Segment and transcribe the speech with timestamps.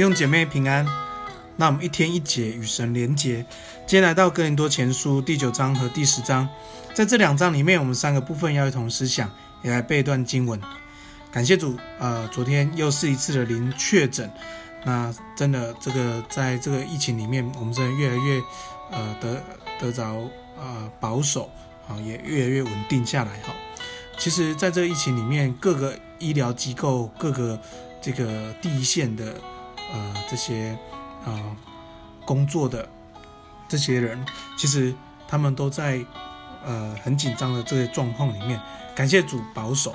[0.00, 0.86] 弟兄姐妹平安，
[1.56, 3.44] 那我们一天一节与神连结。
[3.86, 6.48] 今天来到哥林多前书第九章和第十章，
[6.94, 9.30] 在这两章里面，我们三个部分要一同思想，
[9.62, 10.58] 也来背一段经文。
[11.30, 14.32] 感谢主，呃，昨天又是一次的零确诊，
[14.86, 18.40] 那真的这个在这个疫情里面，我们真的越来越
[18.90, 19.42] 呃得
[19.78, 20.16] 得着
[20.58, 21.50] 呃保守，
[21.86, 23.54] 啊，也越来越稳定下来哈。
[24.16, 27.60] 其实，在这个疫情里面，各个医疗机构、各个
[28.00, 29.34] 这个第一线的
[29.92, 30.78] 呃这些
[31.24, 31.56] 呃
[32.24, 32.88] 工作的
[33.68, 34.24] 这些人，
[34.56, 34.94] 其实
[35.28, 36.04] 他们都在
[36.64, 38.60] 呃很紧张的这些状况里面。
[38.94, 39.94] 感谢主保守。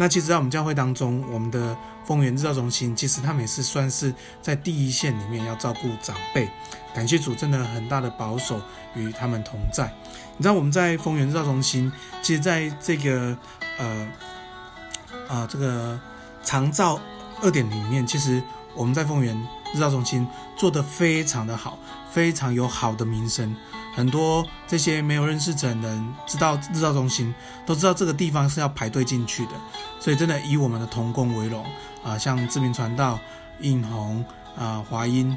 [0.00, 6.48] 那其实，在我们教会当中，我们的丰源日照中心，其实他们也是算是在第一线里面要照顾长辈。
[6.94, 8.60] 感谢主，真的很大的保守
[8.94, 9.92] 与他们同在。
[10.36, 13.36] 你知道我们在丰源日照中心，其实在这个
[13.76, 14.08] 呃
[15.28, 15.98] 啊、这个
[16.44, 17.00] 长照
[17.42, 18.40] 二点里面，其实
[18.78, 19.36] 我们在丰原
[19.74, 20.26] 日照中心
[20.56, 21.76] 做得非常的好，
[22.10, 23.54] 非常有好的名声。
[23.94, 27.34] 很多这些没有认识的人知道日照中心，
[27.66, 29.52] 都知道这个地方是要排队进去的。
[29.98, 31.66] 所以真的以我们的童工为荣
[32.04, 33.18] 啊，像志明传道、
[33.60, 34.24] 应红
[34.56, 35.36] 啊、华英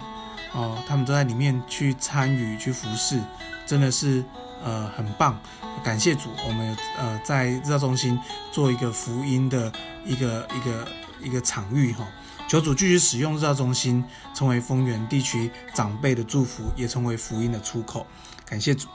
[0.53, 3.19] 哦，他们都在里面去参与去服侍，
[3.65, 4.23] 真的是。
[4.63, 5.35] 呃，很棒，
[5.83, 8.15] 感谢主，我们呃在日照中心
[8.51, 9.73] 做一个福音的
[10.05, 10.87] 一个一个
[11.19, 12.07] 一个场域哈，
[12.51, 14.03] 求主继续使用日照中心，
[14.35, 18.05] 成为丰原地区长辈的祝福，也成为福音的出口。
[18.45, 18.89] 感谢主。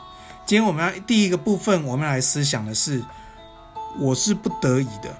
[0.44, 3.02] 今天我们要第一个部分，我们来思想的是，
[3.98, 5.18] 我是不得已的，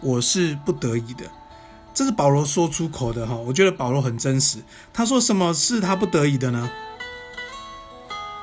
[0.00, 1.26] 我是不得已的，
[1.92, 4.60] 这是保罗说出口的哈，我觉得保罗很真实。
[4.90, 6.70] 他说什么是他不得已的呢？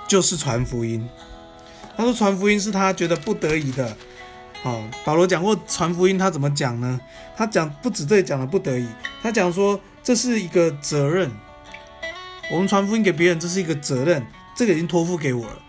[0.07, 1.09] 就是传福音，
[1.97, 3.97] 他说传福音是他觉得不得已的。
[4.63, 6.99] 哦，保罗讲过传福音，他怎么讲呢？
[7.35, 8.87] 他讲不止这里讲的不得已，
[9.27, 11.29] 他讲说这是一个责任。
[12.49, 15.59] 我们传福音给别人，这是一个责任，这个已经托付给我了。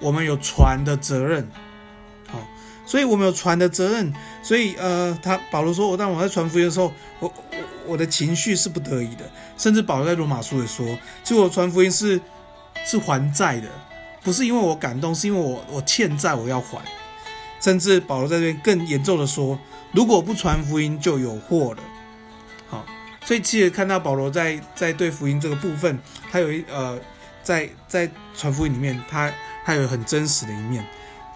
[0.00, 1.46] 我们有传的责任，
[2.26, 2.38] 好，
[2.86, 4.10] 所以我们有传的责任。
[4.42, 7.56] 所以呃，他保罗说，我当我在传福音的时候，我我
[7.88, 9.30] 我的情绪是不得已的。
[9.58, 10.86] 甚至保罗在罗马书也说，
[11.22, 12.18] 其实我传福音是。
[12.84, 13.68] 是还债的，
[14.24, 16.82] 不是因为我感动，是因为我我欠债，我要还。
[17.60, 19.56] 甚至保罗在这边更严重的说，
[19.92, 21.82] 如果不传福音，就有祸了。
[23.24, 25.98] 所以其实看到保罗在在对福音这个部分，
[26.30, 26.98] 他有一呃，
[27.42, 29.32] 在在传福音里面，他
[29.64, 30.84] 他有很真实的一面，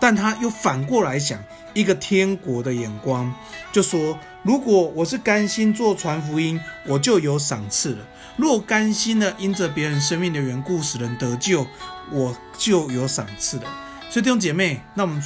[0.01, 1.39] 但他又反过来想
[1.75, 3.33] 一个天国的眼光，
[3.73, 4.19] 就说。
[4.43, 8.05] 如果我是甘心做传福音，我就有赏赐了；
[8.37, 11.67] 若甘心的因着别人生命的缘故使人得救，
[12.13, 13.65] 我就有赏赐了。
[14.09, 15.21] 所以弟兄姐妹，那我们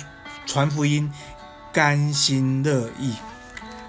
[0.46, 1.12] 传福音，
[1.70, 3.14] 甘心乐意。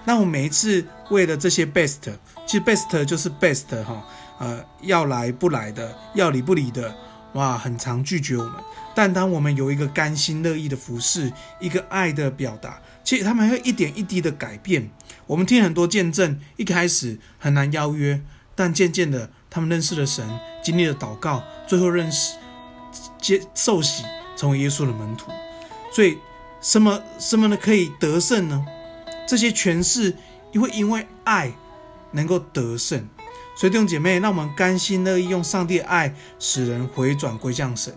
[0.04, 2.12] 那我每一次为了这些 best，
[2.52, 4.06] 其实 best 就是 best 哈，
[4.38, 6.94] 呃，要来不来的，要理不理的，
[7.32, 8.56] 哇，很常拒绝我们。
[8.94, 14.90] 但当我们有一个甘心乐意的服侍，一个爱的表达，其实他们会一点一滴的改变。
[15.28, 18.22] 我们听很多见证，一开始很难邀约，
[18.54, 20.28] 但渐渐的，他们认识了神，
[20.62, 22.36] 经历了祷告，最后认识
[23.22, 24.04] 接受洗，
[24.36, 25.32] 成为耶稣的门徒。
[25.96, 26.18] 所以，
[26.60, 28.66] 什么什么呢可以得胜呢？
[29.26, 30.14] 这些权势
[30.52, 31.54] 也会因为爱
[32.12, 33.08] 能够得胜。
[33.56, 37.96] 所以弟兄姐妹，让我们甘心乐意用上帝的爱使人回转归向神。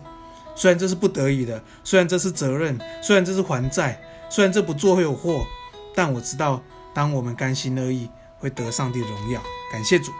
[0.55, 5.45] 虽然这是不得已的，虽然这是责任，虽然这是还债，虽然这不做会有祸，
[5.93, 6.61] 但我知道。
[6.93, 8.09] 当我们甘心乐意，
[8.39, 9.43] 会得上帝荣耀。
[9.69, 10.13] 感谢主。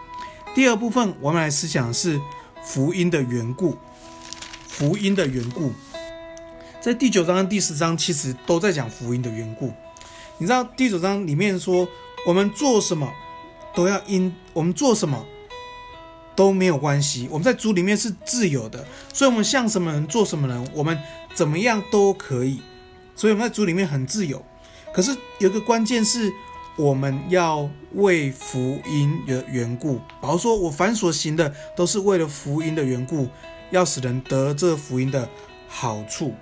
[0.54, 2.20] 第二部分，我们来思想是
[2.62, 3.78] 福音的缘故。
[4.68, 5.72] 福音的缘故，
[6.82, 9.72] 在第九章跟第十章其实都在讲福音的缘故。
[10.36, 11.88] 你知道第九章里面说，
[12.26, 13.10] 我们做什么
[13.76, 15.24] 都要因，我们做什么
[16.34, 17.28] 都没有关系。
[17.30, 20.98] 我们在主里面是自由的，所以我们像什么人做什么人，我们
[21.34, 22.60] 怎么样都可以。
[23.14, 24.44] 所以我们在主里面很自由。
[24.92, 26.32] 可是有个关键是。
[26.78, 33.26] 我们要为福音的缘故，保罗说：“我凡所行的，都是为了福音的缘故，
[33.70, 35.26] 要使人得这福音的
[35.66, 36.34] 好处。”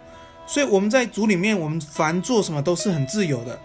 [0.45, 3.57] 所以我们在主里面，我们凡做什么都是很自由的。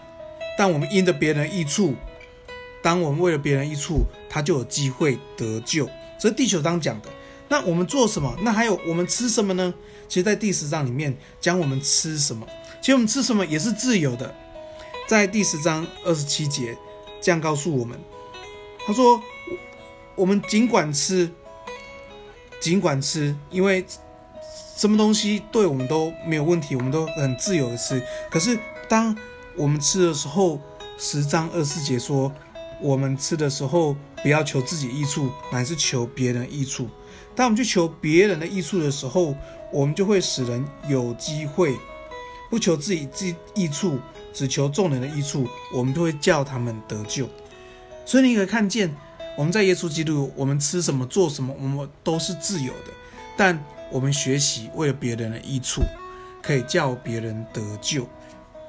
[0.56, 1.96] 但我们因着别人益处，
[2.82, 5.88] 当我们为了别人一处，他就有机会得救。
[6.18, 7.08] 这是第九章讲的。
[7.48, 8.34] 那我们做什么？
[8.42, 9.74] 那还有我们吃什么呢？
[10.08, 12.46] 其实，在第十章里面讲我们吃什么。
[12.80, 14.32] 其实我们吃什么也是自由的。
[15.08, 16.76] 在第十章二十七节，
[17.20, 17.98] 这样告诉我们
[18.86, 19.20] ：“他说，
[20.14, 21.28] 我们尽管吃，
[22.60, 23.84] 尽管吃，因为
[24.76, 28.00] 什么东西对我们都没有问题，我们都很自由的吃。
[28.30, 28.56] 可是
[28.88, 29.16] 当
[29.56, 30.60] 我们吃的时候，
[30.96, 32.32] 十章二十四节说，
[32.80, 36.88] 我们吃的时候不要求自己益处，乃是求别人益处。
[37.34, 39.34] 当我们去求别人的益处的时候，
[39.72, 41.76] 我们就会使人有机会
[42.50, 43.98] 不求自己自益处，
[44.32, 47.28] 只求众人的益处，我们就会叫他们得救。
[48.04, 48.94] 所以你可以看见，
[49.36, 52.92] 我们在耶稣基督，我们吃什么做什么，我们都是自由的。
[53.36, 55.82] 但我们学习为了别人的益处，
[56.42, 58.06] 可以叫别人得救。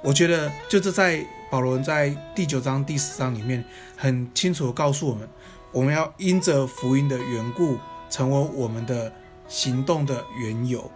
[0.04, 3.62] 我觉得就是在保罗在第九章第十章里面
[3.98, 5.28] 很清楚的告诉我们，
[5.74, 7.78] 我们要因着福音的缘故，
[8.10, 9.12] 成为我们的
[9.50, 10.90] 行动的缘由。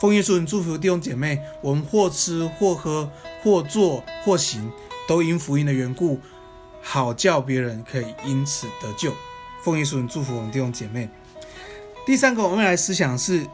[0.00, 3.10] 奉耶稣祝福弟兄姐妹，我们或吃或喝
[3.42, 4.72] 或坐或行，
[5.06, 6.18] 都因福音的缘故，
[6.80, 9.12] 好叫别人可以因此得救。
[9.62, 11.06] 奉耶稣祝福我们弟兄姐妹。
[12.06, 13.46] 第三个，我们来思想是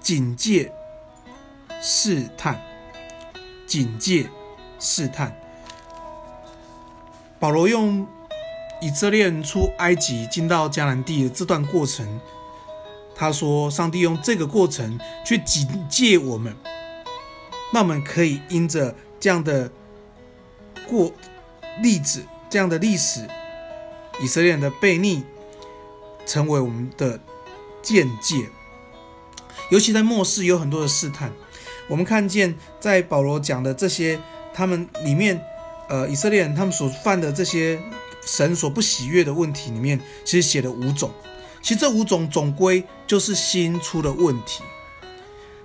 [0.00, 0.72] 警戒
[1.80, 2.60] 试探，
[3.68, 4.28] 警戒。
[4.84, 5.32] 试探，
[7.42, 8.06] 保罗用
[8.80, 12.20] 以色列人出埃及进到迦南地的这段过程，
[13.16, 14.96] 他说：“上帝用这个过程
[15.26, 16.54] 去警戒我们，
[17.72, 19.68] 那我们可以因着这样的
[20.86, 21.12] 过
[21.82, 23.28] 例子、这样的历史，
[24.20, 25.24] 以色列人的悖逆，
[26.24, 27.18] 成为我们的
[27.82, 28.48] 见解。
[29.68, 31.32] 尤其在末世有很多的试探，
[31.88, 34.20] 我们看见在保罗讲的这些。”
[34.54, 35.42] 他们里面，
[35.92, 37.78] 呃，以色列人他们所犯的这些
[38.24, 41.12] 神所不喜悦的问题里面，其实写了五种。
[41.60, 44.62] 其实这五种总归就是心出了问题。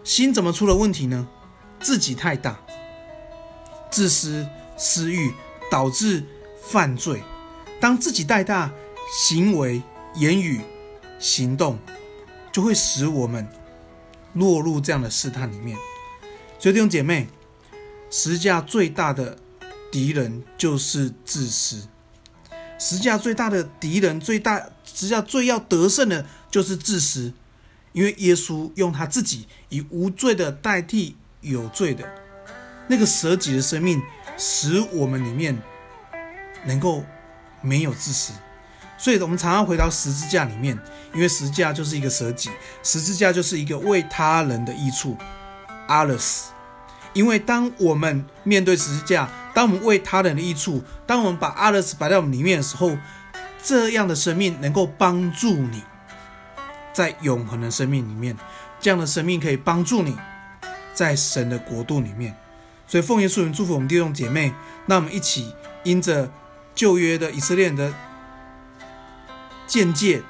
[0.03, 1.25] 心怎么出了问题呢？
[1.79, 2.59] 自己太大，
[3.89, 4.45] 自私、
[4.75, 5.33] 私欲
[5.71, 6.21] 导致
[6.61, 7.23] 犯罪。
[7.79, 8.69] 当自己太大，
[9.17, 9.81] 行为、
[10.15, 10.59] 言语、
[11.19, 11.79] 行动
[12.51, 13.47] 就会使我们
[14.33, 15.77] 落入这样的试探里面。
[16.59, 17.29] 所以弟兄姐妹。
[18.09, 19.37] 十架最大的
[19.97, 21.87] 敌人就是自私。
[22.77, 27.33] 十字架最大的敌人，最大十字架最要得胜的，就是自私。
[27.93, 32.07] 因为耶稣用他自己以无罪的代替有罪的，
[32.87, 33.99] 那个舍己的生命，
[34.37, 35.59] 使我们里面
[36.67, 37.03] 能够
[37.63, 38.33] 没有自私。
[38.99, 40.77] 所以，我们常常回到十字架里面，
[41.11, 42.51] 因为十字架就是一个舍己，
[42.83, 45.17] 十字架就是一个为他人的益处。
[45.87, 46.51] 阿勒斯。
[47.13, 49.27] 因为当我们面对十字架，
[49.57, 52.95] 当我们为他人的益处，当我们把阿勒斯摆在我们里面的时候，
[53.63, 55.81] 这样的生命能够帮助你，
[56.93, 58.37] 在永恒的生命里面，
[58.79, 60.15] 这样的生命可以帮助你，
[60.93, 62.35] 在神的国度里面。
[62.85, 64.53] 所以奉耶稣名祝福我们弟兄姐妹，
[64.85, 65.51] 那我们一起
[65.83, 66.31] 因着
[66.75, 67.91] 旧约的以色列人的
[69.65, 70.21] 见解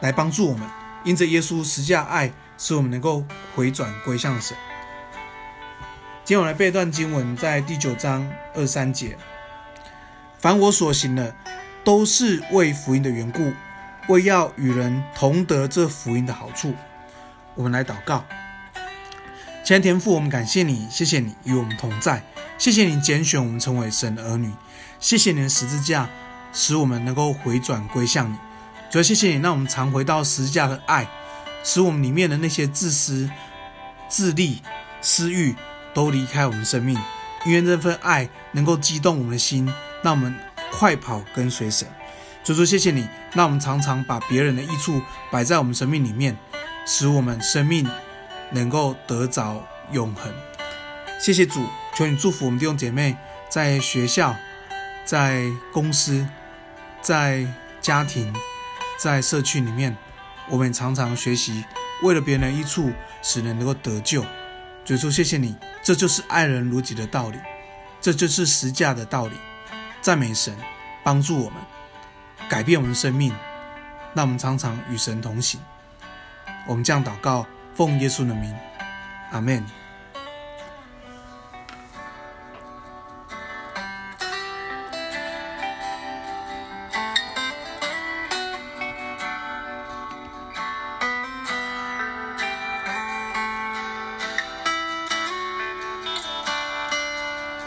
[0.00, 0.68] 来帮助我们，
[1.02, 3.24] 因着耶稣十架爱，使我们能够
[3.56, 4.54] 回转归向神。
[6.30, 8.24] 今天我来背一段经文，在第九章
[8.54, 9.18] 二三节。
[10.38, 11.34] 凡我所行的，
[11.82, 13.52] 都是为福音的缘故，
[14.06, 16.72] 为要与人同得这福音的好处。
[17.56, 18.24] 我们来祷告，
[19.64, 22.22] 亲爱的天父，我们感谢你，谢谢你与我们同在，
[22.58, 24.52] 谢谢你拣选我们成为神的儿女，
[25.00, 26.08] 谢谢你的十字架，
[26.52, 28.36] 使我们能够回转归向你。
[28.88, 31.08] 主要谢谢你，让我们常回到十字架的爱，
[31.64, 33.28] 使我们里面的那些自私、
[34.08, 34.62] 自利、
[35.00, 35.56] 私欲。
[35.94, 36.98] 都离开我们生命，
[37.46, 40.34] 愿这份爱能够激动我们的心，让我们
[40.72, 41.86] 快跑跟随神。
[42.42, 46.36] 主说谢谢你，让我们常常把别人的益处摆在我们生命里面，
[46.86, 47.86] 使我们生命
[48.50, 50.32] 能够得着永恒。
[51.18, 53.16] 谢谢主，求你祝福我们弟兄姐妹，
[53.50, 54.34] 在学校、
[55.04, 56.26] 在公司、
[57.02, 57.46] 在
[57.82, 58.34] 家庭、
[58.98, 59.94] 在社区里面，
[60.48, 61.62] 我们常常学习
[62.02, 62.90] 为了别人的益处，
[63.22, 64.24] 使人能够得救。
[64.90, 65.54] 主说谢谢你。
[65.84, 67.38] 这就是爱人如己的道理，
[68.00, 69.34] 这就是实价的道理。
[70.00, 70.52] 赞美神，
[71.04, 71.62] 帮助我们
[72.48, 73.32] 改变我们生命，
[74.14, 75.60] 让我们常常与神同行。
[76.66, 78.52] 我们这样祷告，奉耶稣的名，
[79.30, 79.64] 阿门。